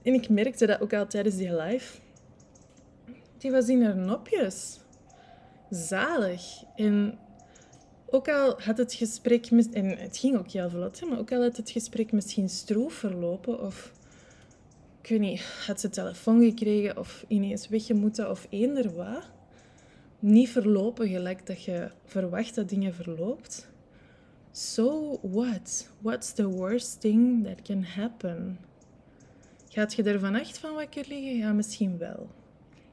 En 0.02 0.14
ik 0.14 0.28
merkte 0.28 0.66
dat 0.66 0.80
ook 0.80 0.92
al 0.92 1.06
tijdens 1.06 1.36
die 1.36 1.56
live. 1.56 1.98
Die 3.38 3.50
was 3.50 3.68
in 3.68 3.82
haar 3.82 3.96
nopjes. 3.96 4.78
Zalig. 5.70 6.62
En 6.76 7.18
ook 8.10 8.28
al 8.28 8.60
had 8.60 8.78
het 8.78 8.94
gesprek, 8.94 9.46
en 9.46 9.98
het 9.98 10.16
ging 10.16 10.36
ook 10.36 10.50
heel 10.50 10.70
vlot, 10.70 11.08
maar 11.08 11.18
ook 11.18 11.32
al 11.32 11.42
had 11.42 11.56
het 11.56 11.70
gesprek 11.70 12.12
misschien 12.12 12.48
stroef 12.48 12.94
verlopen 12.94 13.60
of 13.60 13.92
ik 15.02 15.08
weet 15.08 15.20
niet, 15.20 15.40
had 15.66 15.80
ze 15.80 15.88
telefoon 15.88 16.42
gekregen 16.44 16.98
of 16.98 17.24
ineens 17.28 17.68
weggemoeten 17.68 18.30
of 18.30 18.46
eender 18.50 18.94
wat, 18.94 19.30
niet 20.18 20.48
verlopen 20.48 21.08
gelijk 21.08 21.46
dat 21.46 21.62
je 21.62 21.90
verwacht 22.04 22.54
dat 22.54 22.68
dingen 22.68 22.94
verloopt. 22.94 23.68
So 24.52 25.18
what? 25.22 25.90
What's 26.00 26.32
the 26.32 26.48
worst 26.48 27.00
thing 27.00 27.46
that 27.46 27.62
can 27.62 27.82
happen? 27.82 28.58
Gaat 29.68 29.94
je 29.94 30.02
er 30.02 30.20
vannacht 30.20 30.58
van 30.58 30.74
wakker 30.74 31.04
liggen? 31.08 31.36
Ja, 31.36 31.52
misschien 31.52 31.98
wel. 31.98 32.30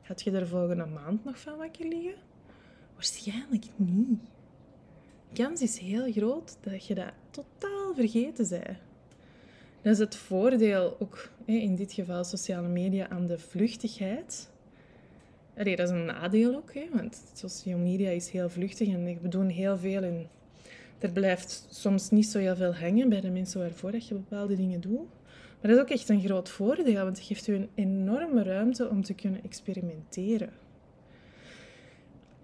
Gaat 0.02 0.22
je 0.22 0.32
er 0.32 0.48
volgende 0.48 0.86
maand 0.86 1.24
nog 1.24 1.40
van 1.40 1.58
wakker 1.58 1.88
liggen? 1.88 2.16
Waarschijnlijk 2.94 3.66
niet 3.76 4.20
kans 5.34 5.62
is 5.62 5.78
heel 5.78 6.12
groot 6.12 6.58
dat 6.62 6.86
je 6.86 6.96
dat 6.96 7.12
totaal 7.32 7.94
vergeten 7.96 8.50
bent. 8.50 8.78
Dat 9.82 9.94
is 9.94 10.00
het 10.00 10.16
voordeel, 10.16 10.96
ook 11.00 11.30
in 11.46 11.76
dit 11.76 11.94
geval 11.94 12.24
sociale 12.24 12.68
media, 12.68 13.10
aan 13.10 13.26
de 13.26 13.40
vluchtigheid. 13.40 14.50
Dat 15.56 15.80
is 15.80 15.90
een 15.90 16.06
nadeel 16.06 16.56
ook, 16.56 16.72
want 16.92 17.22
social 17.34 17.80
media 17.80 18.10
is 18.10 18.30
heel 18.30 18.50
vluchtig 18.50 18.88
en 18.88 19.20
we 19.22 19.28
doen 19.28 19.50
heel 19.50 19.78
veel 19.78 20.04
en 20.04 20.28
er 21.00 21.12
blijft 21.12 21.68
soms 21.70 22.10
niet 22.10 22.26
zo 22.26 22.40
heel 22.40 22.56
veel 22.56 22.76
hangen 22.76 23.10
bij 23.10 23.22
de 23.22 23.30
mensen 23.30 23.60
waarvoor 23.60 23.92
dat 23.92 24.08
je 24.08 24.14
bepaalde 24.14 24.56
dingen 24.56 24.82
doet. 24.82 25.08
Maar 25.62 25.72
dat 25.72 25.72
is 25.72 25.82
ook 25.82 25.90
echt 25.90 26.10
een 26.10 26.22
groot 26.22 26.50
voordeel, 26.50 27.04
want 27.04 27.18
het 27.18 27.26
geeft 27.26 27.48
u 27.48 27.56
een 27.56 27.70
enorme 27.76 28.44
ruimte 28.44 28.90
om 28.90 29.04
te 29.04 29.14
kunnen 29.14 29.44
experimenteren. 29.44 30.50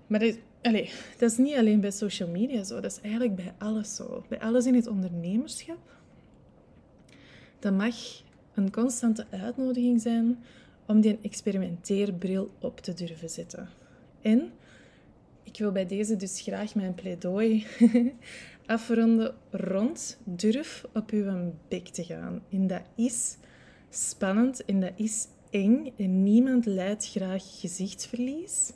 Maar 0.09 0.21
Allee, 0.61 0.89
dat 1.17 1.31
is 1.31 1.37
niet 1.37 1.55
alleen 1.55 1.79
bij 1.79 1.91
social 1.91 2.29
media 2.29 2.63
zo, 2.63 2.79
dat 2.79 2.91
is 2.91 3.01
eigenlijk 3.01 3.35
bij 3.35 3.53
alles 3.57 3.95
zo. 3.95 4.23
Bij 4.27 4.39
alles 4.39 4.65
in 4.65 4.75
het 4.75 4.87
ondernemerschap. 4.87 5.97
Dat 7.59 7.73
mag 7.73 7.95
een 8.53 8.71
constante 8.71 9.25
uitnodiging 9.29 10.01
zijn 10.01 10.43
om 10.85 11.01
die 11.01 11.19
experimenteerbril 11.21 12.51
op 12.59 12.79
te 12.79 12.93
durven 12.93 13.29
zetten. 13.29 13.69
En 14.21 14.51
ik 15.43 15.57
wil 15.57 15.71
bij 15.71 15.85
deze 15.85 16.15
dus 16.15 16.41
graag 16.41 16.75
mijn 16.75 16.95
pleidooi 16.95 17.65
afronden 18.65 19.35
rond 19.51 20.17
durf 20.23 20.85
op 20.93 21.09
uw 21.09 21.53
bek 21.67 21.87
te 21.87 22.03
gaan. 22.03 22.41
En 22.51 22.67
dat 22.67 22.83
is 22.95 23.37
spannend 23.89 24.65
en 24.65 24.79
dat 24.79 24.93
is 24.95 25.27
eng 25.49 25.93
en 25.97 26.23
niemand 26.23 26.65
leidt 26.65 27.07
graag 27.07 27.59
gezichtsverlies. 27.59 28.71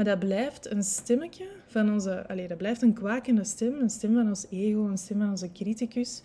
Maar 0.00 0.08
dat 0.08 0.18
blijft 0.18 0.70
een 0.70 0.82
stemmetje 0.82 1.46
van 1.66 1.92
onze... 1.92 2.28
Allez, 2.28 2.48
dat 2.48 2.58
blijft 2.58 2.82
een 2.82 2.92
kwakende 2.92 3.44
stem, 3.44 3.80
een 3.80 3.90
stem 3.90 4.14
van 4.14 4.28
ons 4.28 4.46
ego, 4.50 4.86
een 4.86 4.98
stem 4.98 5.18
van 5.18 5.30
onze 5.30 5.52
criticus. 5.52 6.22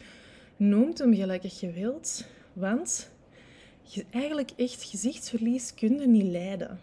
Noemt 0.58 0.98
hem 0.98 1.30
als 1.30 1.60
je 1.60 1.72
wilt, 1.72 2.26
want 2.54 3.12
eigenlijk 4.10 4.52
echt 4.56 4.84
gezichtsverlies 4.84 5.74
kun 5.74 6.00
je 6.00 6.08
niet 6.08 6.32
leiden. 6.32 6.80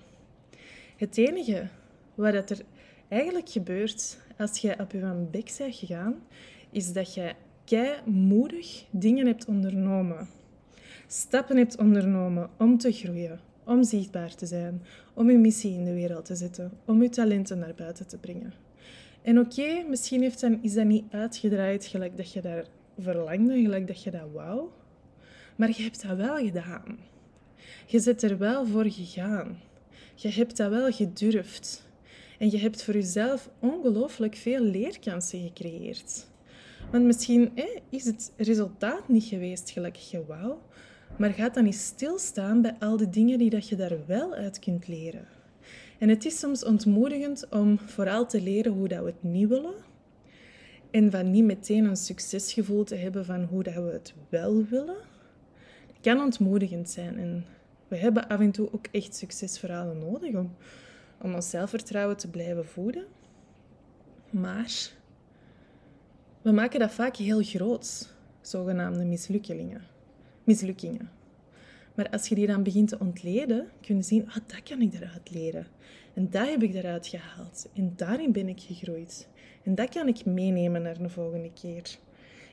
Het 0.96 1.16
enige 1.16 1.68
wat 2.14 2.50
er 2.50 2.58
eigenlijk 3.08 3.48
gebeurt 3.48 4.18
als 4.38 4.58
je 4.58 4.78
op 4.78 4.92
je 4.92 5.26
bek 5.30 5.54
bent 5.58 5.76
gegaan, 5.76 6.14
is 6.70 6.92
dat 6.92 7.14
je 7.14 7.34
kei 7.64 7.90
moedig 8.04 8.84
dingen 8.90 9.26
hebt 9.26 9.44
ondernomen. 9.44 10.28
Stappen 11.06 11.56
hebt 11.56 11.78
ondernomen 11.78 12.50
om 12.58 12.78
te 12.78 12.92
groeien, 12.92 13.40
om 13.64 13.84
zichtbaar 13.84 14.34
te 14.34 14.46
zijn, 14.46 14.82
om 15.14 15.30
je 15.30 15.38
missie 15.38 15.72
in 15.72 15.84
de 15.84 15.94
wereld 15.94 16.24
te 16.24 16.34
zetten, 16.34 16.72
om 16.84 17.02
je 17.02 17.08
talenten 17.08 17.58
naar 17.58 17.74
buiten 17.74 18.06
te 18.06 18.18
brengen. 18.18 18.52
En 19.22 19.38
oké, 19.38 19.84
misschien 19.88 20.22
heeft 20.22 20.40
dan, 20.40 20.58
is 20.62 20.74
dat 20.74 20.84
niet 20.84 21.04
uitgedraaid 21.10 21.86
gelijk 21.86 22.16
dat 22.16 22.32
je 22.32 22.40
daar 22.40 22.64
verlangde, 22.98 23.62
gelijk 23.62 23.86
dat 23.86 24.02
je 24.02 24.10
dat 24.10 24.30
wou. 24.32 24.68
Maar 25.56 25.68
je 25.68 25.82
hebt 25.82 26.08
dat 26.08 26.16
wel 26.16 26.36
gedaan. 26.36 26.98
Je 27.86 27.98
zit 27.98 28.22
er 28.22 28.38
wel 28.38 28.66
voor 28.66 28.90
gegaan. 28.90 29.58
Je 30.14 30.28
hebt 30.28 30.56
dat 30.56 30.70
wel 30.70 30.92
gedurfd. 30.92 31.90
En 32.38 32.50
je 32.50 32.58
hebt 32.58 32.82
voor 32.84 32.94
jezelf 32.94 33.50
ongelooflijk 33.58 34.34
veel 34.34 34.60
leerkansen 34.60 35.40
gecreëerd. 35.40 36.26
Want 36.90 37.04
misschien 37.04 37.52
is 37.88 38.04
het 38.04 38.32
resultaat 38.36 39.08
niet 39.08 39.24
geweest 39.24 39.70
gelijk 39.70 39.96
je 39.96 40.24
wou, 40.26 40.54
maar 41.16 41.30
gaat 41.30 41.54
dan 41.54 41.64
niet 41.64 41.74
stilstaan 41.74 42.62
bij 42.62 42.76
al 42.78 42.96
de 42.96 43.08
dingen 43.08 43.38
die 43.38 43.50
dat 43.50 43.68
je 43.68 43.76
daar 43.76 44.06
wel 44.06 44.34
uit 44.34 44.58
kunt 44.58 44.88
leren. 44.88 45.26
En 45.98 46.08
het 46.08 46.24
is 46.24 46.38
soms 46.38 46.64
ontmoedigend 46.64 47.48
om 47.48 47.78
vooral 47.78 48.26
te 48.26 48.40
leren 48.40 48.72
hoe 48.72 48.88
dat 48.88 49.00
we 49.00 49.06
het 49.06 49.22
niet 49.22 49.48
willen. 49.48 49.74
En 50.90 51.10
van 51.10 51.30
niet 51.30 51.44
meteen 51.44 51.84
een 51.84 51.96
succesgevoel 51.96 52.84
te 52.84 52.94
hebben 52.94 53.24
van 53.24 53.44
hoe 53.44 53.62
dat 53.62 53.74
we 53.74 53.80
het 53.80 54.14
wel 54.28 54.64
willen. 54.64 54.96
Het 55.86 56.00
kan 56.00 56.20
ontmoedigend 56.20 56.90
zijn. 56.90 57.18
En 57.18 57.44
we 57.88 57.96
hebben 57.96 58.28
af 58.28 58.40
en 58.40 58.50
toe 58.50 58.72
ook 58.72 58.86
echt 58.90 59.14
succesverhalen 59.14 59.98
nodig 59.98 60.34
om, 60.34 60.54
om 61.20 61.34
ons 61.34 61.50
zelfvertrouwen 61.50 62.16
te 62.16 62.28
blijven 62.28 62.66
voeden. 62.66 63.04
Maar 64.30 64.90
we 66.42 66.52
maken 66.52 66.80
dat 66.80 66.92
vaak 66.92 67.16
heel 67.16 67.42
groot, 67.42 68.14
zogenaamde 68.40 69.04
mislukkelingen 69.04 69.91
mislukkingen. 70.44 71.10
Maar 71.94 72.10
als 72.10 72.28
je 72.28 72.34
die 72.34 72.46
dan 72.46 72.62
begint 72.62 72.88
te 72.88 72.98
ontleden, 72.98 73.68
kun 73.80 73.96
je 73.96 74.02
zien, 74.02 74.28
ah, 74.28 74.36
dat 74.46 74.62
kan 74.62 74.80
ik 74.80 74.94
eruit 74.94 75.30
leren. 75.30 75.66
En 76.14 76.30
dat 76.30 76.48
heb 76.48 76.62
ik 76.62 76.74
eruit 76.74 77.06
gehaald. 77.06 77.68
En 77.74 77.92
daarin 77.96 78.32
ben 78.32 78.48
ik 78.48 78.60
gegroeid. 78.60 79.28
En 79.62 79.74
dat 79.74 79.88
kan 79.88 80.08
ik 80.08 80.24
meenemen 80.24 80.82
naar 80.82 80.98
de 80.98 81.08
volgende 81.08 81.50
keer. 81.52 81.98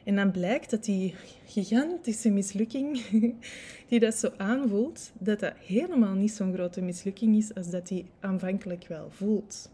En 0.04 0.16
dan 0.16 0.32
blijkt 0.32 0.70
dat 0.70 0.84
die 0.84 1.16
gigantische 1.46 2.30
mislukking, 2.30 3.02
die 3.90 4.00
dat 4.00 4.16
zo 4.16 4.32
aanvoelt, 4.38 5.12
dat 5.20 5.40
dat 5.40 5.54
helemaal 5.66 6.14
niet 6.14 6.32
zo'n 6.32 6.54
grote 6.54 6.82
mislukking 6.82 7.36
is 7.36 7.56
als 7.56 7.70
dat 7.70 7.88
die 7.88 8.06
aanvankelijk 8.20 8.88
wel 8.88 9.08
voelt. 9.12 9.72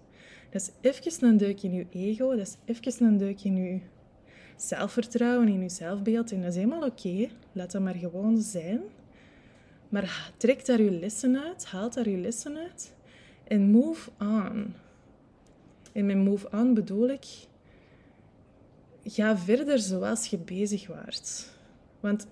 Dat 0.49 0.61
is 0.61 0.91
even 0.91 1.27
een 1.27 1.37
deuk 1.37 1.61
in 1.61 1.73
je 1.73 1.85
ego, 1.91 2.35
dat 2.35 2.47
is 2.47 2.57
even 2.65 3.05
een 3.05 3.17
deuk 3.17 3.43
in 3.43 3.55
je 3.55 3.79
zelfvertrouwen 4.55 5.47
in 5.47 5.61
je 5.61 5.69
zelfbeeld. 5.69 6.31
En 6.31 6.41
dat 6.41 6.49
is 6.49 6.55
helemaal 6.55 6.85
oké. 6.85 7.27
Laat 7.51 7.71
dat 7.71 7.81
maar 7.81 7.95
gewoon 7.95 8.41
zijn. 8.41 8.81
Maar 9.89 10.31
trek 10.37 10.65
daar 10.65 10.81
je 10.81 10.91
lessen 10.91 11.43
uit. 11.43 11.65
Haal 11.65 11.89
daar 11.89 12.09
je 12.09 12.17
lessen 12.17 12.57
uit. 12.57 12.93
En 13.47 13.71
move 13.71 14.09
on. 14.19 14.73
En 15.91 16.05
met 16.05 16.17
move 16.17 16.47
on 16.51 16.73
bedoel 16.73 17.09
ik... 17.09 17.25
Ga 19.07 19.37
verder 19.37 19.79
zoals 19.79 20.27
je 20.27 20.37
bezig 20.37 20.87
waart. 20.87 21.49
Want 21.99 22.27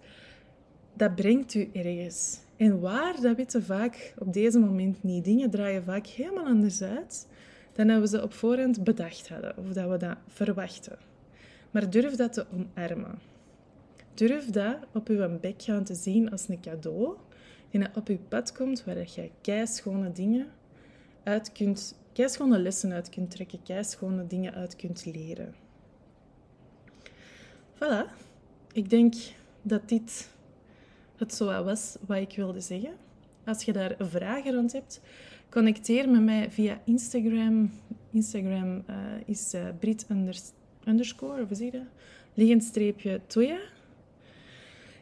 dat 0.93 1.15
brengt 1.15 1.53
u 1.53 1.69
ergens. 1.73 2.39
En 2.57 2.79
waar, 2.79 3.21
dat 3.21 3.36
weten 3.36 3.63
vaak 3.63 4.13
op 4.17 4.33
deze 4.33 4.59
moment 4.59 5.03
niet. 5.03 5.23
Dingen 5.23 5.49
draaien 5.49 5.83
vaak 5.83 6.07
helemaal 6.07 6.45
anders 6.45 6.81
uit 6.81 7.27
dan 7.73 7.88
dat 7.88 7.99
we 7.99 8.07
ze 8.07 8.23
op 8.23 8.33
voorhand 8.33 8.83
bedacht 8.83 9.29
hadden. 9.29 9.57
Of 9.57 9.73
dat 9.73 9.89
we 9.89 9.97
dat 9.97 10.17
verwachten. 10.27 10.97
Maar 11.73 11.89
durf 11.89 12.15
dat 12.15 12.33
te 12.33 12.45
omarmen. 12.51 13.19
Durf 14.13 14.45
dat 14.45 14.77
op 14.93 15.07
uw 15.07 15.39
bek 15.39 15.62
gaan 15.62 15.83
te 15.83 15.95
zien 15.95 16.31
als 16.31 16.47
een 16.47 16.62
cadeau 16.62 17.15
die 17.69 17.79
dat 17.79 17.97
op 17.97 18.07
uw 18.07 18.19
pad 18.27 18.51
komt, 18.51 18.83
waar 18.83 18.97
je 18.97 19.29
keischone 19.41 20.12
dingen 20.12 20.47
uit 21.23 21.51
kunt, 21.51 21.95
keischone 22.13 22.59
lessen 22.59 22.91
uit 22.91 23.09
kunt 23.09 23.31
trekken, 23.31 23.63
keischone 23.63 24.27
dingen 24.27 24.53
uit 24.53 24.75
kunt 24.75 25.05
leren. 25.05 25.53
Voilà. 27.75 28.12
Ik 28.71 28.89
denk 28.89 29.13
dat 29.62 29.89
dit 29.89 30.29
het 31.17 31.33
zo 31.33 31.63
was 31.63 31.97
wat 32.05 32.17
ik 32.17 32.36
wilde 32.36 32.59
zeggen. 32.59 32.93
Als 33.45 33.63
je 33.63 33.73
daar 33.73 33.95
vragen 33.99 34.53
rond 34.53 34.71
hebt, 34.71 35.01
connecteer 35.49 36.09
met 36.09 36.21
mij 36.21 36.51
via 36.51 36.81
Instagram. 36.86 37.71
Instagram 38.12 38.83
uh, 38.89 38.95
is 39.25 39.53
uh, 39.53 39.67
underscore, 40.87 41.41
of 41.41 41.47
zie 41.51 41.65
je 41.65 41.71
dat? 41.71 41.87
Liggend 42.33 42.63
streepje 42.63 43.21
Toya. 43.27 43.59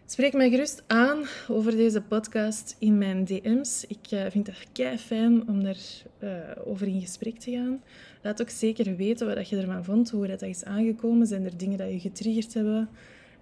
Spreek 0.06 0.34
mij 0.34 0.50
gerust 0.50 0.84
aan 0.88 1.24
over 1.48 1.72
deze 1.72 2.02
podcast 2.02 2.76
in 2.80 2.98
mijn 2.98 3.26
DM's. 3.26 3.86
Ik 3.88 4.12
uh, 4.12 4.26
vind 4.30 4.48
het 4.48 4.68
kei 4.72 4.98
fijn 4.98 5.48
om 5.48 5.64
daarover 5.64 6.06
uh, 6.24 6.72
over 6.72 6.88
in 6.88 7.02
gesprek 7.02 7.40
te 7.40 7.52
gaan. 7.52 7.82
Laat 8.22 8.42
ook 8.42 8.50
zeker 8.50 8.96
weten 8.96 9.36
wat 9.36 9.50
je 9.50 9.58
ervan 9.58 9.84
vond, 9.84 10.10
hoe 10.10 10.28
dat 10.28 10.42
is 10.42 10.64
aangekomen. 10.64 11.28
Zijn 11.28 11.46
er 11.46 11.58
dingen 11.58 11.78
dat 11.78 11.92
je 11.92 12.00
getriggerd 12.00 12.54
hebben? 12.54 12.90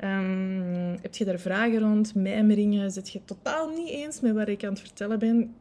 Um, 0.04 0.98
heb 1.02 1.16
je 1.16 1.26
daar 1.26 1.40
vragen 1.40 1.80
rond, 1.80 2.16
mijmeringen? 2.16 2.92
Zit 2.92 3.10
je 3.10 3.26
totaal 3.26 3.70
niet 3.70 3.90
eens 3.90 4.22
met 4.22 4.34
wat 4.34 4.48
ik 4.48 4.64
aan 4.64 4.70
het 4.70 4.80
vertellen 4.80 5.20
ben? 5.20 5.54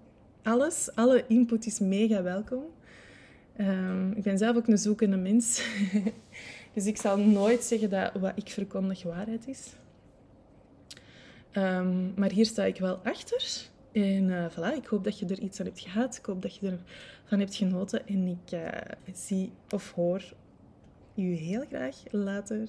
Alles, 0.43 0.91
alle 0.95 1.25
input 1.29 1.67
is 1.67 1.79
mega 1.79 2.23
welkom. 2.23 2.63
Um, 3.61 4.13
ik 4.13 4.23
ben 4.23 4.39
zelf 4.39 4.57
ook 4.57 4.69
een 4.69 4.79
zoekende 4.79 5.17
mens. 5.17 5.63
Dus 6.73 6.87
ik 6.87 6.97
zal 6.97 7.17
nooit 7.17 7.63
zeggen 7.63 7.91
dat 7.91 8.13
wat 8.13 8.33
ik 8.35 8.49
verkondig 8.49 9.03
waarheid 9.03 9.47
is. 9.47 9.73
Um, 11.53 12.13
maar 12.17 12.31
hier 12.31 12.47
sta 12.47 12.65
ik 12.65 12.79
wel 12.79 12.97
achter. 12.97 13.69
En 13.93 14.29
uh, 14.29 14.51
voilà, 14.51 14.77
ik 14.77 14.87
hoop 14.87 15.05
dat 15.05 15.19
je 15.19 15.27
er 15.27 15.41
iets 15.41 15.61
aan 15.61 15.67
hebt 15.67 15.81
gehad. 15.81 16.17
Ik 16.17 16.25
hoop 16.25 16.43
dat 16.43 16.57
je 16.57 16.79
ervan 17.23 17.39
hebt 17.39 17.55
genoten. 17.55 18.07
En 18.07 18.27
ik 18.27 18.53
uh, 18.53 18.69
zie 19.13 19.53
of 19.71 19.93
hoor 19.93 20.35
u 21.15 21.35
heel 21.35 21.65
graag 21.69 21.97
later. 22.11 22.69